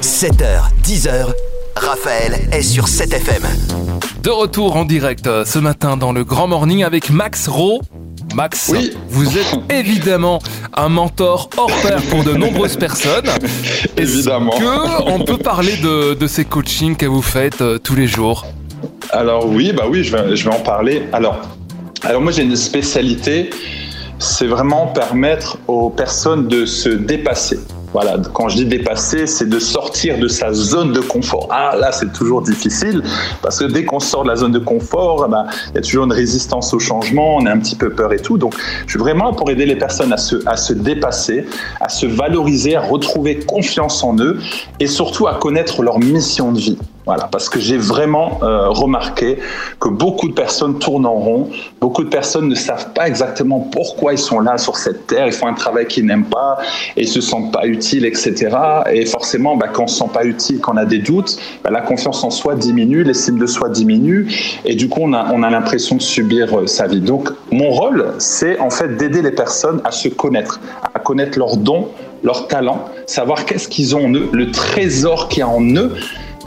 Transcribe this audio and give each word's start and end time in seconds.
7h, 0.00 0.70
10h, 0.84 1.26
Raphaël 1.76 2.48
est 2.52 2.62
sur 2.62 2.86
7FM. 2.86 3.44
De 4.22 4.30
retour 4.30 4.76
en 4.76 4.84
direct 4.84 5.26
euh, 5.26 5.44
ce 5.44 5.58
matin 5.58 5.96
dans 5.96 6.12
le 6.12 6.24
Grand 6.24 6.46
Morning 6.48 6.82
avec 6.84 7.10
Max 7.10 7.48
Rowe. 7.48 7.80
Max, 8.34 8.70
Oui. 8.72 8.92
vous 9.08 9.36
êtes 9.38 9.54
évidemment 9.70 10.40
un 10.74 10.88
mentor 10.88 11.50
hors 11.56 11.70
pair 11.82 12.00
pour 12.10 12.24
de 12.24 12.32
nombreuses 12.34 12.76
personnes. 12.76 13.26
Est-ce 13.96 14.12
Évidemment. 14.18 14.52
que 14.52 15.10
on 15.10 15.20
peut 15.24 15.38
parler 15.38 15.76
de, 15.76 16.14
de 16.14 16.26
ces 16.26 16.44
coachings 16.44 16.96
que 16.96 17.06
vous 17.06 17.22
faites 17.22 17.60
euh, 17.60 17.78
tous 17.78 17.94
les 17.94 18.06
jours? 18.06 18.46
Alors 19.10 19.46
oui, 19.46 19.72
bah 19.72 19.84
oui, 19.88 20.04
je 20.04 20.16
vais, 20.16 20.36
je 20.36 20.44
vais 20.48 20.54
en 20.54 20.60
parler. 20.60 21.04
Alors, 21.12 21.38
alors 22.02 22.20
moi 22.20 22.30
j'ai 22.32 22.42
une 22.42 22.56
spécialité, 22.56 23.50
c'est 24.18 24.46
vraiment 24.46 24.86
permettre 24.88 25.58
aux 25.66 25.90
personnes 25.90 26.46
de 26.48 26.66
se 26.66 26.88
dépasser. 26.90 27.58
Voilà, 27.94 28.18
quand 28.34 28.50
je 28.50 28.56
dis 28.56 28.64
dépasser, 28.66 29.26
c'est 29.26 29.48
de 29.48 29.58
sortir 29.58 30.18
de 30.18 30.28
sa 30.28 30.52
zone 30.52 30.92
de 30.92 31.00
confort. 31.00 31.48
Ah 31.50 31.74
là, 31.74 31.90
c'est 31.90 32.12
toujours 32.12 32.42
difficile 32.42 33.02
parce 33.42 33.58
que 33.58 33.64
dès 33.64 33.84
qu'on 33.84 33.98
sort 33.98 34.24
de 34.24 34.28
la 34.28 34.36
zone 34.36 34.52
de 34.52 34.58
confort, 34.58 35.24
eh 35.26 35.30
ben, 35.30 35.46
il 35.70 35.76
y 35.76 35.78
a 35.78 35.80
toujours 35.80 36.04
une 36.04 36.12
résistance 36.12 36.74
au 36.74 36.78
changement, 36.78 37.36
on 37.36 37.46
a 37.46 37.50
un 37.50 37.58
petit 37.58 37.76
peu 37.76 37.90
peur 37.90 38.12
et 38.12 38.18
tout. 38.18 38.36
Donc, 38.36 38.54
je 38.84 38.90
suis 38.90 38.98
vraiment 38.98 39.32
pour 39.32 39.50
aider 39.50 39.64
les 39.64 39.76
personnes 39.76 40.12
à 40.12 40.18
se, 40.18 40.36
à 40.46 40.56
se 40.56 40.74
dépasser, 40.74 41.46
à 41.80 41.88
se 41.88 42.04
valoriser, 42.04 42.76
à 42.76 42.82
retrouver 42.82 43.38
confiance 43.38 44.04
en 44.04 44.16
eux 44.18 44.38
et 44.80 44.86
surtout 44.86 45.26
à 45.26 45.34
connaître 45.34 45.82
leur 45.82 45.98
mission 45.98 46.52
de 46.52 46.58
vie. 46.58 46.78
Voilà, 47.08 47.26
parce 47.32 47.48
que 47.48 47.58
j'ai 47.58 47.78
vraiment 47.78 48.38
euh, 48.42 48.68
remarqué 48.68 49.38
que 49.80 49.88
beaucoup 49.88 50.28
de 50.28 50.34
personnes 50.34 50.78
tournent 50.78 51.06
en 51.06 51.14
rond, 51.14 51.48
beaucoup 51.80 52.04
de 52.04 52.10
personnes 52.10 52.48
ne 52.48 52.54
savent 52.54 52.92
pas 52.92 53.08
exactement 53.08 53.60
pourquoi 53.60 54.12
ils 54.12 54.18
sont 54.18 54.40
là 54.40 54.58
sur 54.58 54.76
cette 54.76 55.06
terre, 55.06 55.26
ils 55.26 55.32
font 55.32 55.46
un 55.46 55.54
travail 55.54 55.86
qu'ils 55.86 56.04
n'aiment 56.04 56.26
pas 56.26 56.58
et 56.98 57.04
ils 57.04 57.08
se 57.08 57.22
sentent 57.22 57.50
pas 57.50 57.66
utiles, 57.66 58.04
etc. 58.04 58.54
Et 58.92 59.06
forcément, 59.06 59.56
bah, 59.56 59.68
quand 59.72 59.84
on 59.84 59.86
se 59.86 60.00
sent 60.00 60.10
pas 60.12 60.26
utile, 60.26 60.60
quand 60.60 60.74
on 60.74 60.76
a 60.76 60.84
des 60.84 60.98
doutes, 60.98 61.38
bah, 61.64 61.70
la 61.70 61.80
confiance 61.80 62.22
en 62.24 62.28
soi 62.28 62.56
diminue, 62.56 63.04
l'estime 63.04 63.38
de 63.38 63.46
soi 63.46 63.70
diminue 63.70 64.30
et 64.66 64.74
du 64.74 64.90
coup, 64.90 65.00
on 65.00 65.14
a, 65.14 65.32
on 65.32 65.42
a 65.42 65.48
l'impression 65.48 65.96
de 65.96 66.02
subir 66.02 66.58
euh, 66.58 66.66
sa 66.66 66.88
vie. 66.88 67.00
Donc, 67.00 67.30
mon 67.50 67.70
rôle, 67.70 68.12
c'est 68.18 68.58
en 68.60 68.68
fait 68.68 68.98
d'aider 68.98 69.22
les 69.22 69.32
personnes 69.32 69.80
à 69.84 69.92
se 69.92 70.08
connaître, 70.08 70.60
à 70.92 70.98
connaître 70.98 71.38
leurs 71.38 71.56
dons, 71.56 71.88
leurs 72.22 72.48
talents, 72.48 72.84
savoir 73.06 73.46
qu'est-ce 73.46 73.68
qu'ils 73.68 73.96
ont 73.96 74.04
en 74.04 74.12
eux, 74.12 74.28
le 74.30 74.50
trésor 74.50 75.28
qu'il 75.28 75.38
y 75.38 75.42
a 75.42 75.48
en 75.48 75.64
eux 75.74 75.94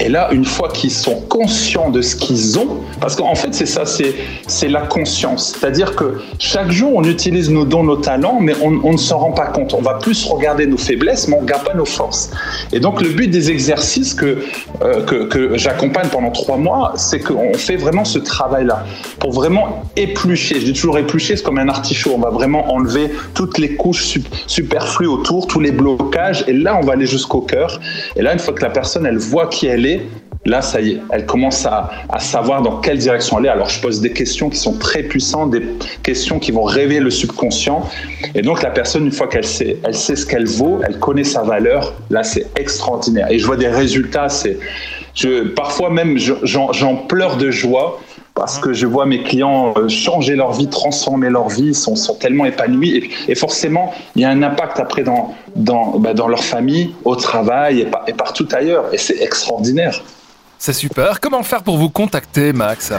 et 0.00 0.08
là, 0.08 0.28
une 0.32 0.44
fois 0.44 0.68
qu'ils 0.68 0.90
sont 0.90 1.20
conscients 1.28 1.90
de 1.90 2.00
ce 2.00 2.16
qu'ils 2.16 2.58
ont, 2.58 2.78
parce 3.00 3.16
qu'en 3.16 3.34
fait, 3.34 3.54
c'est 3.54 3.66
ça, 3.66 3.84
c'est, 3.84 4.68
la 4.68 4.80
conscience. 4.82 5.56
C'est-à-dire 5.58 5.96
que 5.96 6.20
chaque 6.38 6.70
jour, 6.70 6.92
on 6.94 7.04
utilise 7.04 7.50
nos 7.50 7.64
dons, 7.64 7.82
nos 7.82 7.96
talents, 7.96 8.38
mais 8.40 8.54
on, 8.62 8.92
ne 8.92 8.96
s'en 8.96 9.18
rend 9.18 9.32
pas 9.32 9.46
compte. 9.46 9.74
On 9.74 9.80
va 9.82 9.94
plus 9.94 10.24
regarder 10.26 10.66
nos 10.66 10.78
faiblesses, 10.78 11.28
mais 11.28 11.34
on 11.34 11.38
ne 11.38 11.42
regarde 11.42 11.64
pas 11.64 11.74
nos 11.74 11.84
forces. 11.84 12.30
Et 12.72 12.80
donc, 12.80 13.02
le 13.02 13.08
but 13.08 13.28
des 13.28 13.50
exercices 13.50 14.14
que, 14.14 14.44
euh, 14.82 15.02
que, 15.04 15.24
que 15.24 15.58
j'accompagne 15.58 16.08
pendant 16.08 16.30
trois 16.30 16.56
mois, 16.56 16.92
c'est 16.96 17.20
qu'on 17.20 17.54
fait 17.54 17.76
vraiment 17.76 18.04
ce 18.04 18.18
travail-là 18.18 18.84
pour 19.18 19.32
vraiment 19.32 19.84
éplucher. 19.96 20.60
Je 20.60 20.66
dis 20.66 20.72
toujours 20.72 20.98
éplucher, 20.98 21.36
c'est 21.36 21.42
comme 21.42 21.58
un 21.58 21.68
artichaut. 21.68 22.12
On 22.14 22.20
va 22.20 22.30
vraiment 22.30 22.72
enlever 22.72 23.10
toutes 23.34 23.58
les 23.58 23.74
couches 23.74 24.04
sup- 24.04 24.34
superflues 24.46 25.08
autour, 25.08 25.46
tous 25.46 25.60
les 25.60 25.72
blocages, 25.72 26.44
et 26.46 26.52
là, 26.52 26.78
on 26.80 26.86
va 26.86 26.92
aller 26.92 27.06
jusqu'au 27.06 27.40
cœur. 27.40 27.80
Et 28.16 28.22
là, 28.22 28.32
une 28.32 28.38
fois 28.38 28.54
que 28.54 28.62
la 28.62 28.70
personne, 28.70 29.04
elle 29.04 29.18
voit 29.18 29.48
qui 29.48 29.66
elle 29.66 29.86
est, 29.86 29.89
Là, 30.46 30.62
ça 30.62 30.80
y 30.80 30.92
est, 30.92 31.00
elle 31.10 31.26
commence 31.26 31.66
à, 31.66 31.90
à 32.08 32.18
savoir 32.18 32.62
dans 32.62 32.80
quelle 32.80 32.96
direction 32.96 33.36
aller. 33.36 33.50
Alors, 33.50 33.68
je 33.68 33.78
pose 33.78 34.00
des 34.00 34.10
questions 34.12 34.48
qui 34.48 34.56
sont 34.56 34.72
très 34.78 35.02
puissantes, 35.02 35.50
des 35.50 35.62
questions 36.02 36.38
qui 36.38 36.50
vont 36.50 36.62
réveiller 36.64 37.00
le 37.00 37.10
subconscient. 37.10 37.86
Et 38.34 38.40
donc, 38.40 38.62
la 38.62 38.70
personne, 38.70 39.04
une 39.04 39.12
fois 39.12 39.28
qu'elle 39.28 39.44
sait, 39.44 39.76
elle 39.84 39.94
sait 39.94 40.16
ce 40.16 40.24
qu'elle 40.24 40.46
vaut, 40.46 40.80
elle 40.86 40.98
connaît 40.98 41.24
sa 41.24 41.42
valeur. 41.42 41.92
Là, 42.08 42.22
c'est 42.22 42.46
extraordinaire. 42.58 43.26
Et 43.30 43.38
je 43.38 43.44
vois 43.44 43.58
des 43.58 43.68
résultats. 43.68 44.30
C'est, 44.30 44.58
je, 45.14 45.48
parfois 45.48 45.90
même, 45.90 46.16
je- 46.16 46.32
j'en, 46.42 46.72
j'en 46.72 46.96
pleure 46.96 47.36
de 47.36 47.50
joie 47.50 48.00
parce 48.40 48.58
que 48.58 48.72
je 48.72 48.86
vois 48.86 49.04
mes 49.04 49.22
clients 49.22 49.74
euh, 49.76 49.86
changer 49.90 50.34
leur 50.34 50.54
vie, 50.54 50.66
transformer 50.66 51.28
leur 51.28 51.50
vie, 51.50 51.74
sont, 51.74 51.94
sont 51.94 52.14
tellement 52.14 52.46
épanouis. 52.46 53.10
Et, 53.28 53.34
forcément, 53.34 53.92
il 54.16 54.22
y 54.22 54.24
a 54.24 54.30
un 54.30 54.42
impact 54.42 54.80
après 54.80 55.02
dans, 55.02 55.34
bah, 55.54 56.14
leur 56.14 56.42
famille, 56.42 56.94
au 57.04 57.16
travail 57.16 57.86
et 58.06 58.12
partout 58.14 58.48
ailleurs. 58.52 58.86
Et 58.94 58.98
c'est 58.98 59.20
extraordinaire. 59.20 60.02
C'est 60.58 60.72
super. 60.72 61.20
Comment 61.20 61.42
faire 61.42 61.62
pour 61.62 61.76
vous 61.76 61.90
contacter, 61.90 62.54
Max? 62.54 62.94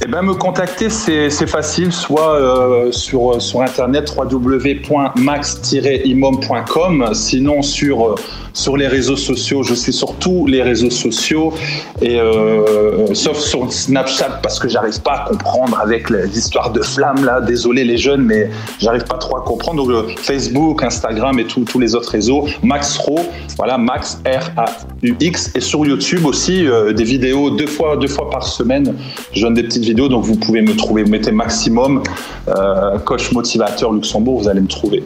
Eh 0.00 0.06
ben, 0.06 0.22
me 0.22 0.34
contacter, 0.34 0.90
c'est 0.90 1.48
facile, 1.48 1.92
soit 1.92 2.36
euh, 2.36 2.92
sur, 2.92 3.42
sur 3.42 3.62
internet 3.62 4.14
www.max-imom.com, 4.16 7.10
sinon 7.14 7.62
sur, 7.62 8.06
euh, 8.06 8.14
sur 8.52 8.76
les 8.76 8.86
réseaux 8.86 9.16
sociaux. 9.16 9.64
Je 9.64 9.74
suis 9.74 9.92
sur 9.92 10.14
tous 10.14 10.46
les 10.46 10.62
réseaux 10.62 10.90
sociaux, 10.90 11.52
et, 12.00 12.20
euh, 12.20 13.12
sauf 13.12 13.38
sur 13.38 13.72
Snapchat 13.72 14.38
parce 14.40 14.60
que 14.60 14.68
j'arrive 14.68 15.02
pas 15.02 15.14
à 15.14 15.24
comprendre 15.30 15.76
avec 15.80 16.10
l'histoire 16.10 16.70
de 16.70 16.82
flamme 16.82 17.24
là. 17.24 17.40
Désolé 17.40 17.84
les 17.84 17.98
jeunes, 17.98 18.22
mais 18.22 18.50
j'arrive 18.78 19.02
pas 19.02 19.18
trop 19.18 19.38
à 19.38 19.40
comprendre. 19.40 19.84
Donc 19.84 20.16
Facebook, 20.16 20.80
Instagram 20.84 21.40
et 21.40 21.44
tous 21.44 21.80
les 21.80 21.96
autres 21.96 22.12
réseaux. 22.12 22.46
Max 22.62 22.98
Ro, 22.98 23.18
voilà 23.56 23.78
Max 23.78 24.20
R 24.24 24.52
A 24.56 24.66
U 25.02 25.16
X, 25.18 25.50
et 25.56 25.60
sur 25.60 25.84
YouTube 25.84 26.24
aussi 26.24 26.64
des 26.94 27.04
vidéos 27.04 27.50
deux 27.50 27.66
fois 27.66 27.96
deux 27.96 28.06
fois 28.06 28.30
par 28.30 28.46
semaine. 28.46 28.94
Je 29.32 29.42
donne 29.42 29.54
des 29.54 29.64
petites 29.64 29.87
vidéos, 29.88 30.08
donc 30.08 30.24
vous 30.24 30.36
pouvez 30.36 30.62
me 30.62 30.74
trouver. 30.76 31.02
Vous 31.02 31.10
mettez 31.10 31.32
maximum 31.32 32.02
euh, 32.48 32.98
coach 32.98 33.32
motivateur 33.32 33.92
Luxembourg, 33.92 34.40
vous 34.40 34.48
allez 34.48 34.60
me 34.60 34.68
trouver. 34.68 35.04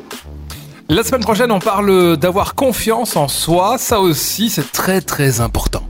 La 0.88 1.03
semaine 1.03 1.22
prochaine, 1.22 1.50
on 1.53 1.59
parle 1.60 2.16
d'avoir 2.16 2.54
confiance 2.54 3.16
en 3.16 3.28
soi. 3.28 3.76
Ça 3.78 4.00
aussi, 4.00 4.50
c'est 4.50 4.72
très 4.72 5.00
très 5.00 5.41
important. 5.41 5.82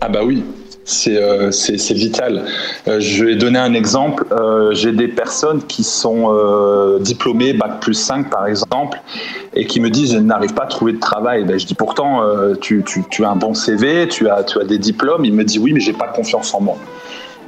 Ah 0.00 0.08
bah 0.08 0.20
oui, 0.24 0.42
c'est 0.84 1.16
euh, 1.16 1.50
vital. 1.90 2.44
Euh, 2.88 2.98
je 3.00 3.24
vais 3.24 3.36
donner 3.36 3.58
un 3.58 3.72
exemple. 3.72 4.26
Euh, 4.32 4.74
J'ai 4.74 4.92
des 4.92 5.08
personnes 5.08 5.62
qui 5.62 5.84
sont 5.84 6.34
euh, 6.34 6.98
diplômées, 6.98 7.52
bac 7.52 7.80
plus 7.80 7.94
5 7.94 8.30
par 8.30 8.46
exemple, 8.46 9.00
et 9.54 9.66
qui 9.66 9.80
me 9.80 9.90
disent 9.90 10.14
je 10.14 10.18
n'arrive 10.18 10.54
pas 10.54 10.64
à 10.64 10.66
trouver 10.66 10.92
de 10.92 11.00
travail. 11.00 11.44
Ben, 11.44 11.58
je 11.58 11.66
dis 11.66 11.74
pourtant 11.74 12.22
tu, 12.60 12.82
tu, 12.84 13.04
tu 13.10 13.24
as 13.24 13.30
un 13.30 13.36
bon 13.36 13.54
CV, 13.54 14.08
tu 14.08 14.28
as, 14.28 14.42
tu 14.42 14.60
as 14.60 14.64
des 14.64 14.78
diplômes. 14.78 15.24
Il 15.24 15.34
me 15.34 15.44
dit 15.44 15.58
oui 15.58 15.72
mais 15.72 15.80
j'ai 15.80 15.92
pas 15.92 16.08
confiance 16.08 16.52
en 16.52 16.60
moi. 16.60 16.76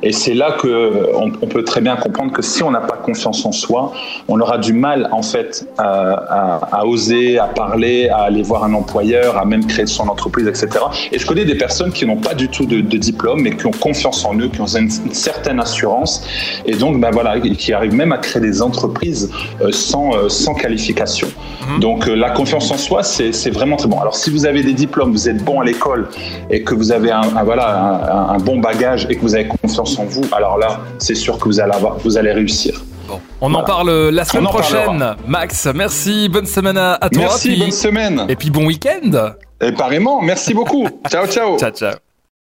Et 0.04 0.12
c'est 0.12 0.34
là 0.34 0.53
que 0.60 1.09
on, 1.16 1.32
on 1.42 1.47
peut 1.48 1.65
très 1.65 1.81
bien 1.81 1.97
comprendre 1.97 2.31
que 2.32 2.42
si 2.42 2.62
on 2.62 2.70
n'a 2.70 2.81
pas 2.81 2.97
confiance 2.97 3.44
en 3.47 3.53
soi, 3.53 3.92
on 4.28 4.38
aura 4.41 4.59
du 4.59 4.72
mal 4.75 5.09
en 5.12 5.22
fait 5.22 5.66
à, 5.78 5.84
à- 5.84 6.69
à 6.81 6.84
oser, 6.87 7.38
à 7.38 7.47
parler, 7.47 8.09
à 8.10 8.19
aller 8.28 8.43
voir 8.43 8.62
un 8.64 8.75
employeur, 8.75 9.38
à 9.38 9.44
même 9.44 9.64
créer 9.66 9.87
son 9.87 10.06
entreprise, 10.09 10.47
etc. 10.47 10.69
Et 11.10 11.19
je 11.19 11.26
connais 11.26 11.44
des 11.47 11.56
personnes 11.56 11.91
qui 11.93 12.04
n'ont 12.06 12.19
pas 12.28 12.34
du 12.34 12.48
tout 12.48 12.66
de, 12.66 12.81
de 12.81 12.97
diplôme, 12.98 13.41
mais 13.43 13.56
qui 13.56 13.66
ont 13.66 13.70
confiance 13.88 14.25
en 14.25 14.34
eux, 14.38 14.48
qui 14.48 14.60
ont 14.60 14.66
une, 14.66 14.91
une 15.06 15.14
certaine 15.14 15.59
assurance, 15.59 16.22
et 16.66 16.75
donc 16.76 17.00
ben 17.00 17.10
voilà, 17.10 17.41
qui 17.41 17.72
arrivent 17.72 17.94
même 17.94 18.12
à 18.12 18.19
créer 18.19 18.43
des 18.43 18.60
entreprises 18.62 19.31
euh, 19.62 19.72
sans 19.72 20.14
euh, 20.14 20.28
sans 20.28 20.54
qualification. 20.54 21.28
Donc 21.81 22.06
euh, 22.09 22.14
la 22.14 22.31
confiance 22.31 22.70
en 22.70 22.76
soi, 22.76 23.03
c'est 23.03 23.50
vraiment 23.50 23.76
très 23.76 23.88
bon. 23.88 23.98
Alors 23.98 24.16
si 24.16 24.28
vous 24.31 24.44
avez 24.44 24.62
des 24.62 24.75
diplômes, 24.75 25.12
vous 25.12 25.28
êtes 25.31 25.43
bon 25.43 25.60
à 25.60 25.64
l'école 25.64 26.09
et 26.50 26.62
que 26.62 26.75
vous 26.75 26.93
avez 26.93 27.10
un, 27.10 27.22
un- 27.37 27.43
voilà 27.44 28.28
un 28.34 28.38
bon 28.38 28.59
bagage 28.59 29.06
et 29.09 29.16
que 29.16 29.22
vous 29.22 29.34
avez 29.34 29.47
confiance 29.47 29.94
en 29.99 30.05
vous, 30.05 30.22
alors 30.32 30.59
là, 30.59 30.81
c'est 30.99 31.15
sûr 31.15 31.38
que 31.38 31.44
vous 31.44 31.60
allez 31.60 31.72
avoir, 31.72 31.97
vous 31.99 32.16
allez 32.19 32.32
réussir. 32.32 32.82
Bon, 33.09 33.21
on 33.41 33.53
en 33.55 33.62
parle 33.65 33.91
la 34.10 34.25
semaine 34.25 34.44
prochaine. 34.44 34.84
parlera. 34.87 35.16
Max, 35.27 35.69
merci. 35.75 36.28
Bonne 36.28 36.47
semaine 36.47 36.78
à, 36.78 36.94
à 36.94 37.09
toi. 37.10 37.22
Merci, 37.25 37.49
puis- 37.50 37.59
bonne 37.60 37.71
semaine. 37.71 38.25
Et 38.28 38.37
puis 38.37 38.50
bon 38.50 38.65
week-end. 38.66 39.32
Et 39.60 39.72
pareillement, 39.72 40.21
merci 40.22 40.55
beaucoup. 40.55 40.88
ciao, 41.10 41.27
ciao. 41.27 41.59
Ciao, 41.59 41.71
ciao. 41.71 41.94